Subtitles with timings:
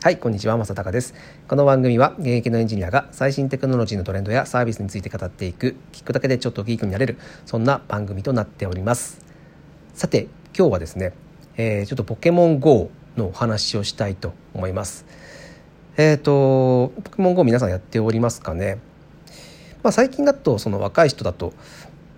[0.00, 1.12] はい、こんにちは、まさたかです。
[1.48, 9.20] この番組は現役のエンジニアが最新テクノロジーのトレンドやサービスについて語っていく、聞くだけでちょっとギークになれる、そんな番組となっております。
[9.94, 11.14] さて、今日はですね、
[11.56, 15.04] えー、ちょっとポケモン GO のお話をしたいと思います。
[15.96, 18.78] えっ、ー、と、ポケモン GO 皆さんやっておりますかね？
[19.82, 21.54] まあ、最近だと、その若い人だと、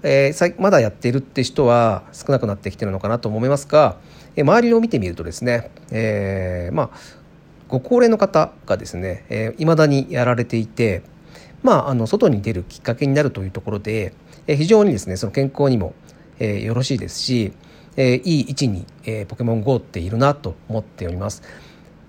[0.02, 3.96] えー、まだやっているって人は少なくなってきてるのかなと思いますが、
[4.36, 7.19] え周りを見てみるとですね、えー、まあ
[7.70, 11.02] ご高齢の方がですね、えー、未だにやられていて、
[11.62, 14.12] まあ、あの外に出るきっかけになるというところで、
[14.48, 15.94] えー、非常にですねその健康にも、
[16.40, 17.52] えー、よろしいですし、
[17.96, 21.42] えー、いい位置に、えー、ポケモン GO っているなと思っております。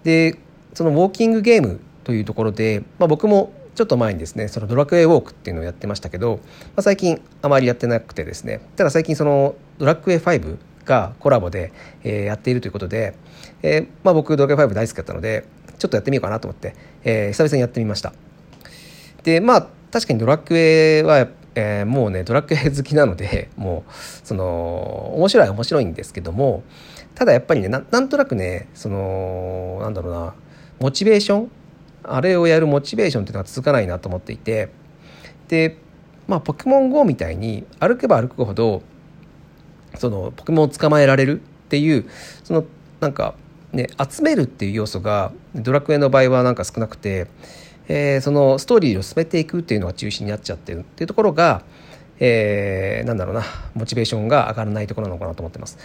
[0.04, 0.40] で
[0.74, 6.42] そのウォーキングゲームというところで、まあ、僕もちょっと前にですねそのドラクエウォークっていうのをやってましたけど、ま
[6.78, 11.72] あ、最近あまりやってなくてですねただ最近そのドラクエ5がコラボで、
[12.04, 13.16] えー、やっているということで、
[13.62, 15.46] えーまあ、僕ドラクエ5大好きだったので
[15.78, 18.14] ちょっとやってみようかなと思って、えー、久々にやってみました。
[19.24, 26.64] でまあ確かにドラクエは、え、もうねドラクエ好きなので もうその面白い面白いんですけども
[27.14, 30.34] ただやっぱりねなんとなくねそのなんだろうな
[30.80, 31.52] モチベーション
[32.04, 34.70] あれをやるモチベーションっていうのは続かないなと思っていて
[35.50, 35.78] で
[36.28, 38.82] まあポケモン GO みたいに歩けば歩くほど
[39.96, 42.10] そのポケモンを捕まえられるっていう
[42.44, 42.66] その
[43.00, 43.36] なんか
[43.72, 47.28] ね集めるっていう要素がドラクエの場合はなんか少なくて、
[47.88, 51.64] えー、そのストーリーを進めていくっていうのが中心になっちゃってるっていうところが、
[52.20, 55.78] えー、なんだろうなモチベーションが上がらないところなのかなと思ってます。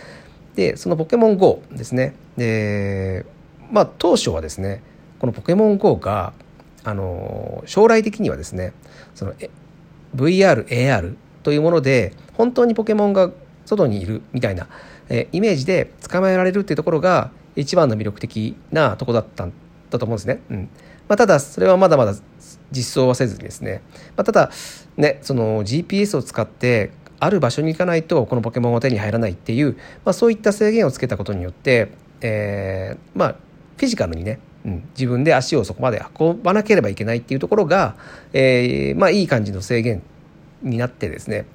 [0.55, 3.27] でそのポケモン GO ですねで
[3.71, 4.83] まあ当初はですね
[5.19, 6.33] このポケモン GO が
[6.83, 8.73] あの将来的にはですね
[9.15, 9.35] その
[10.15, 13.31] VR、AR というもので本当にポケモンが
[13.67, 14.69] 外にいるみたいな、
[15.11, 19.53] えイメージで捕まえられるっていうところが一番の魅力的なとこだったん
[19.91, 20.41] だと思うんですね。
[20.51, 20.69] うん。
[21.09, 22.15] まあ、ただそれはまだまだ
[22.71, 23.83] 実装はせずにですね、
[24.17, 24.51] まあ、ただ
[24.97, 26.91] ねその GPS を使って
[27.21, 33.37] ある場所に行かないとこのポケモンは手に入らないっていう、まあ、そういった制限をつけたことによって、えー、まあ
[33.77, 37.97] フィジカルにね、うん、自分で足をそこまで運ばなければいけないっていうところが、
[38.33, 40.03] えー、まあいい感じの制限
[40.63, 41.47] になってですね。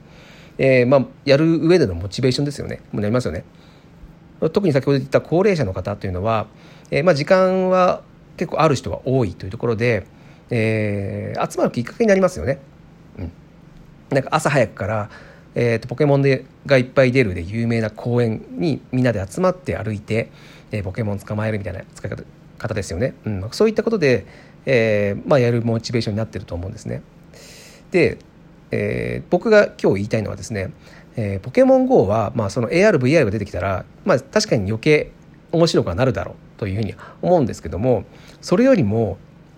[0.64, 2.82] えー、まあ、やる上でのモチベーションですよね。
[2.92, 3.44] もうなりますよね。
[4.54, 6.46] 特に先ほど言った高齢者の方というのは、
[6.92, 8.04] えー、まあ、時間は
[8.38, 10.06] 結構ある人が多いというところで、
[10.52, 12.60] えー、集まるきっかけになりますよね。
[13.18, 13.32] うん、
[14.12, 15.10] なんか朝早くから、
[15.56, 20.30] えーと、ポケモンでがいっぱい出るで有名な公園にみんなで集まって歩いて、
[20.72, 22.12] えー、ポケモン捕まえるみたいな使い
[22.60, 23.16] 方ですよね。
[23.26, 24.28] うん、そういったことで、
[24.68, 27.02] えーまあ、やるモチベーションになってると思うんですね。
[27.90, 28.20] で
[28.72, 30.72] えー、僕が今日言いたいのはですね、
[31.16, 35.12] えー、ポケモン GO は、まあ、その ARVR が出てきたら、まあ、確かに余計
[35.52, 38.06] 面白くはなるだろうというふうに思うんですけども
[38.42, 39.18] それよりも、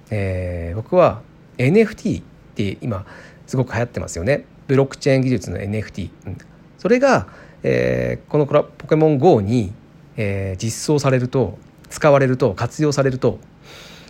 [0.10, 1.22] えー、僕は
[1.58, 2.24] NFT っ
[2.56, 3.06] て今
[3.46, 6.38] すごく流行ってますよねブロックチェーン技術の NFT、うん、
[6.78, 7.28] それが、
[7.62, 9.74] えー、このポケモン GO に、
[10.18, 11.58] えー、実装されると
[11.90, 13.40] 使われると活用されると、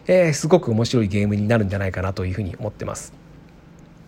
[0.07, 3.22] えー、すごく面白いゲームになるんじゃないかなというふうに思ってます。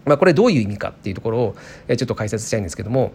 [0.05, 1.55] まあ、これどういう意味かっていうところを
[1.87, 3.11] ちょっと解説したいんですけども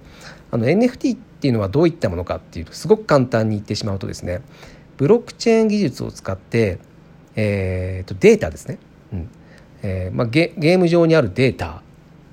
[0.51, 4.43] あの NFT っていうのはどういったものかっていうとすごく簡単に言ってしまうとですね
[4.97, 6.79] ブロックチェーン技術を使って、
[7.37, 8.79] えー、とデータですね、
[9.13, 9.31] うん
[9.83, 11.69] えーまあゲ、ゲーム上にあるデータ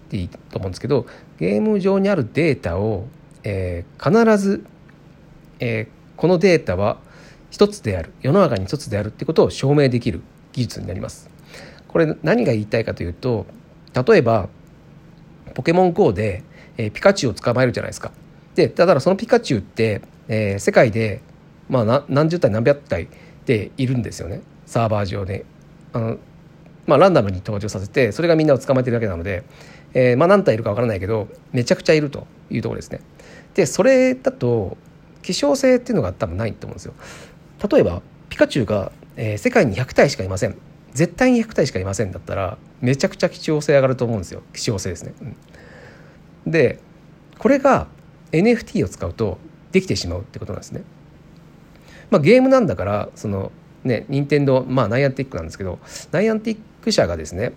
[0.08, 1.06] っていいと思うんですけど
[1.38, 3.06] ゲーム上にあるデータを、
[3.44, 4.66] えー、必ず、
[5.60, 6.98] えー、このデータは
[7.52, 11.30] 一つである世の中に一つであるってことを証明できる技術になります。
[11.88, 13.46] これ何が言いたいかというと
[13.94, 14.50] 例えば
[15.54, 16.44] ポケモン GO で、
[16.78, 18.12] えー、ピカチュウを捕まえるじゃないですか。
[18.56, 21.22] でただそのピカチュウって、えー、世界で、
[21.70, 23.08] まあ、何十体何百体
[23.46, 25.46] でいるんですよねサーバー上で。
[25.94, 26.18] あの
[26.86, 29.44] まあ、ランダムに登場させてそれがみんなを捕まえてるだけなので、
[29.94, 33.02] えー、まあ、何体いるかわからないけどめちゃくちゃいるというところですね。
[33.56, 34.78] でそれだと
[35.22, 36.94] 希少性っていうのが多分ないと思うんですよ。
[37.70, 40.56] 例えばピカチュウが、えー、世界に100体しかいません
[40.94, 45.14] 絶対に100体しかいませんだったらめちゃくちゃ貴重性上がると思うんですよ希少性ですね。
[46.46, 46.80] うん、で
[47.38, 47.88] これが
[48.32, 49.38] NFT を使うと
[49.72, 50.84] できてしまうってことなんですね。
[52.10, 53.52] まあ、ゲームなんだからその
[53.84, 55.80] ね任天堂まあナイアンティックなんですけど
[56.12, 57.54] ナイアンティック社がですね、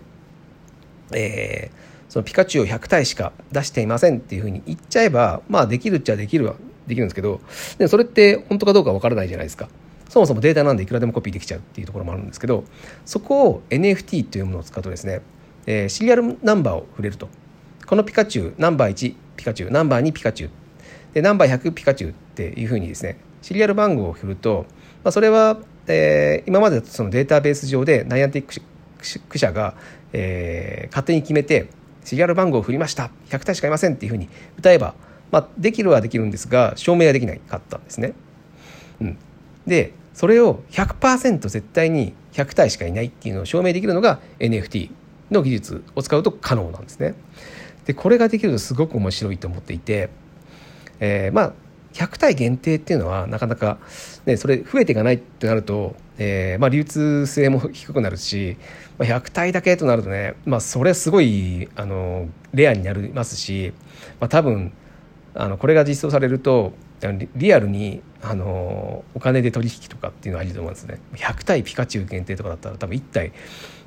[1.13, 6.55] えー、そのピカチュウを100体しか出していませんっていうふうに言っちゃえばまあできるっちゃできるは
[6.87, 7.39] できるんですけど
[7.77, 9.69] でそれって本当かどうかわからないじゃないですか。
[10.11, 12.65] そもそもデータなんでいくらでもコピーできちゃうっていうところもあるんですけど
[13.05, 15.21] そこを NFT というものを使うとですね、
[15.65, 17.29] えー、シリアルナンバーを触れると。
[17.85, 20.51] このピカチュウナンバー1ピカチュウナンバー2ピカチュウ。
[21.13, 24.65] でナンバー100ピカチュウっていうふうにですねシリアル番号を振ると、
[25.03, 28.61] まあ、それはえー、今までそのデータベース上でナイアンティッ
[29.27, 29.75] ク社が、
[30.13, 31.69] えー、勝手に決めて
[32.03, 33.11] シリアル番号を振りました。
[33.29, 34.95] 100体しかいませんっていうふうに歌えば、
[35.31, 37.39] まあ、できるはできるんですが証明はできない。
[37.39, 38.13] かったんですね。
[39.01, 39.17] うん、
[39.65, 44.91] でそれを100%絶対に100体しかいないっていうのを証明できるのが NFT
[45.31, 47.15] の技術を使うと可能なんですね。
[47.87, 50.11] でこれができるとすごく面白いと思っていて、
[50.99, 51.53] えー、まあ
[51.93, 53.79] 100体限定っていうのはなかなか、
[54.27, 58.57] ね、それ増えていかないってなると、えーまあ、流通性も低くなるし、
[58.99, 63.73] まあ、100体だけとなるとね、まあ、それすごいあのレアになりますし、
[64.19, 64.71] まあ、多分
[65.33, 66.73] あのこれが実装されると
[67.35, 73.31] リアルにあのお金で取引とかっていうのはありと思うんですね100体ピカチュウ限定とかだったら多分1体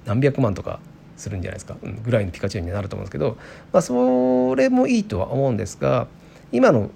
[0.05, 0.81] 何百万とか
[1.17, 3.37] するんじゃないですか、ぐらいのピカチュウになると思うんですけど、
[3.73, 6.09] まあ、それもいいとは思うんですが
[6.51, 6.91] 今の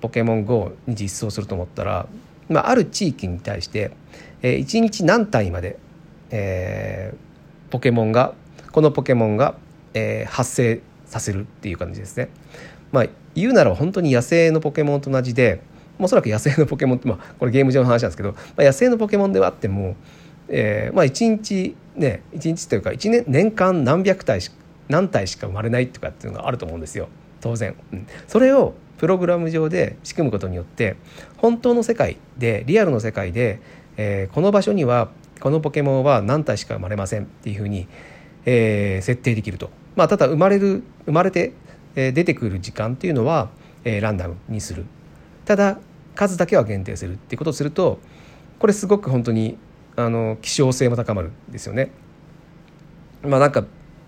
[0.00, 2.06] ポケモン GO に実装すると思ったら、
[2.48, 3.90] まあ、ある地域に対して、
[4.42, 5.78] えー、1日何体まで、
[6.30, 8.34] えー、ポケモンが
[8.70, 9.56] このポケモンが、
[9.94, 12.28] えー、発生させるっていう感じですね。
[12.92, 13.06] まあ、
[13.36, 15.62] 言うなら本当に野生のポケモンと同じで
[15.98, 19.96] おそらく野生のポケモンって、まあ、これゲーム上の話なんですけど、まあ、野生のポケモンではあっても、
[20.48, 24.50] えー、まあ1日ね1日というか1年年間何百体し
[24.88, 27.08] 何体しか生まれないとかっていうのがあると思うんですよ。
[27.40, 30.96] 当然、うん、それをプログラム上で仕組むことによって
[31.36, 33.60] 本当の世界でリアルの世界で、
[33.96, 35.10] えー、この場所には
[35.40, 37.88] このポケモンは何体しか生まれませんっていうふうに、
[38.46, 39.70] えー、設定できると。
[39.96, 41.52] まあ、ただ生まれる生まれて、
[41.96, 43.50] 出てくる時間っていうのは、
[43.84, 44.84] え、ランダムにする。
[45.44, 45.78] ただ
[46.14, 48.00] 数だけは限定するっていうことをすると
[48.58, 49.56] これすごく本当に
[49.94, 51.90] あの希少性も高まるんですよね。
[53.22, 53.64] まあなんか、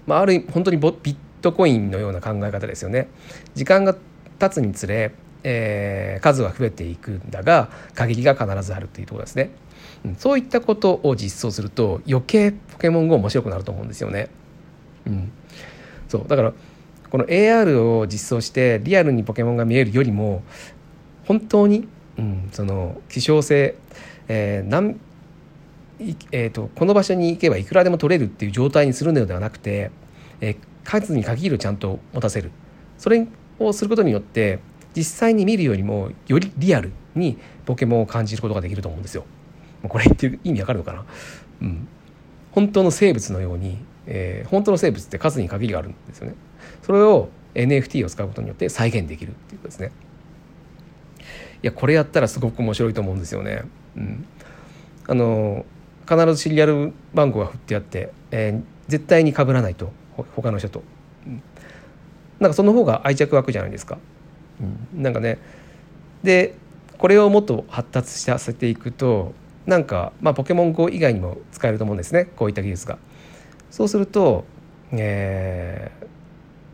[0.06, 3.08] まあ、ある意味本当にビットコインのような考え方ですよね。
[3.54, 3.94] 時間が
[4.38, 5.12] 経つにつれ、
[5.44, 9.50] えー、数は増えていくんだが限りが必ずあるっていうところですね。
[10.04, 14.28] うん、そういったことを実装すると余計ポケモン GO 面白くなると思うんですよね。
[15.06, 15.32] うん、
[16.08, 16.52] そうだから
[17.10, 20.42] この AR を実装してリアルにポケモンが見えるよりも
[21.26, 21.88] 本当に、
[22.18, 23.76] うん、その希少性、
[24.28, 25.00] えーなん
[26.30, 29.90] えーと、この場所に行けばいくらでも取れるっていう状態にするのではなくて、
[30.40, 32.52] えー、数に限るちゃんと持たせる
[32.98, 33.26] それ
[33.58, 34.60] をすることによって
[34.96, 39.24] 実際に見るよりもよりリアルにポケモンを感じることができると思うんですよ。
[39.86, 41.04] これ言ってる意味わかるのかな、
[41.62, 41.86] うん、
[42.50, 46.34] 本当の生物のように、えー、本当の生物って数に限りがあるんですよね。
[46.82, 49.92] それを NFT を使うことによって再現できるっていうことですね。
[51.62, 53.62] いやこれやったらすごく面白いと思うんですよね。
[53.96, 54.26] うん、
[55.08, 55.66] あの
[56.08, 59.92] 必ずシリアル番号が振ってあって、えー、絶対に被らないと
[60.36, 60.82] 他の人と、
[61.26, 61.42] うん、
[62.38, 63.98] なんかその方が愛着湧くじゃないですか。
[64.94, 65.38] うん、なんかね
[66.22, 66.54] で
[66.96, 69.34] これをもっと発達させていくと
[69.66, 72.98] なんか、まあ、ポケモン GO 以外にも使えると思うんですねこういった技術が。
[73.70, 74.44] そうすると、
[74.92, 76.06] えー、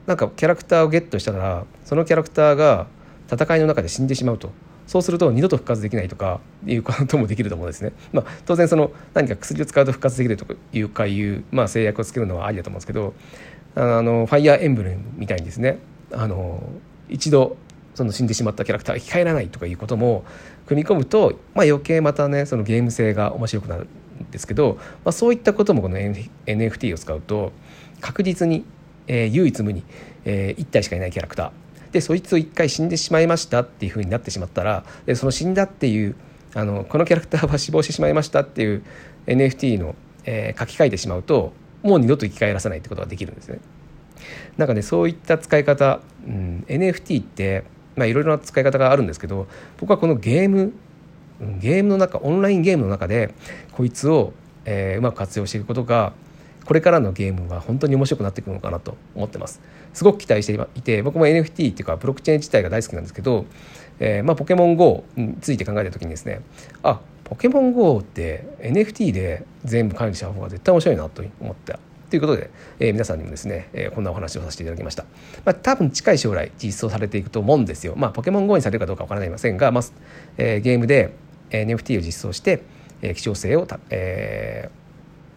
[0.06, 2.86] なんかキャラクターをゲットしたらそのキャラクターが
[3.30, 4.50] 戦いの中で死んでしまうと
[4.86, 7.92] そうすると二度と復活できないとかいうこともできると思うんですね。
[8.12, 13.14] まあ、当然その何か薬を使うと復活できるというかいう、まあ、制約をつけるのはありだと思うんですけど
[13.76, 15.78] あのファイアーエンブレムみたいにですね
[16.12, 16.62] あの
[17.08, 17.56] 一度
[17.94, 20.24] その死んでしまったキャラクターが生き返らないとかいうことも
[20.66, 27.52] 組み込むと、まあ、余計またねそのゲーム性が面白くなるんですけど、まあ、そういったこともこの NFT を使うと
[28.00, 28.66] 確実に、
[29.06, 29.82] えー、唯一無二、
[30.24, 36.16] えー、1体しかいないキャラクターでそいつを1回死んでしまいましたっていうふうになってしまったらでその死んだっていう
[36.54, 38.84] あのこのキャラクターは死亡してしまいましたっていう
[39.26, 39.94] NFT の、
[40.24, 43.60] えー、書き換えてしまうともう二度と生き返らせないってことができるんですね。
[44.56, 47.64] なんかねそういった使い方、うん、NFT って
[47.96, 49.46] いろいろな使い方があるんですけど
[49.78, 50.72] 僕はこのゲーム
[51.60, 53.34] ゲームの中オンラインゲームの中で
[53.72, 54.32] こいつを、
[54.64, 56.12] えー、うまく活用していくことが
[56.64, 59.60] これからのゲームは本当に面白くなっていくのかなと思ってます。
[59.92, 63.46] すごく期待していて僕も NFT っていうかブロックチェーン自体が大好きなんですけど、
[64.00, 66.40] えー、まあポケモン GO について考えた時にですね
[66.82, 71.78] あポケモン GO って NFT で全部管理した方が絶対面白いなと思った
[72.10, 75.04] ということで、えー、皆さんにもですね、えー、こんなお話をさせていただきました。
[75.44, 77.94] まあ、多分近い将来実装されていくと思うんですよ。
[77.96, 79.84] まあ、ポケモン GO にされるかどうかわからないませんが、まあ
[80.36, 81.12] えー、ゲームで
[81.50, 82.62] NFT を実装して、
[83.02, 84.83] えー、希少性をた、えー、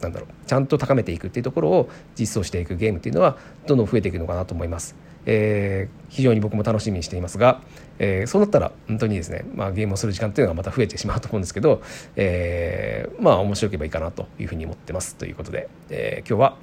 [0.01, 4.95] なんだろうちゃんと高めていくっていうところを実装していくゲームっていうのはどんどん増えていくのかなと思います。
[5.29, 7.61] えー、非常に僕も楽しみにしていますが、
[7.99, 11.81] えー、そうなったら本当にですね、まあ、ゲームをする時間っていうのがまた増えてしまうと思うんですけど、
[12.15, 16.57] えー、まあ面白ければいいかなというふうに思ってますということで、え、今日は、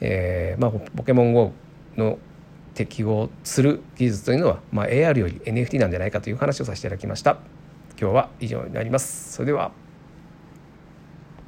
[0.00, 1.52] えまあ、ポケモン GO
[1.96, 2.18] の
[2.74, 7.38] 適合する技術というのは、まあ、AR より NFT なんじゃないかという話をさせていただきました。
[8.00, 9.32] 今日は以上になります。
[9.32, 9.72] それでは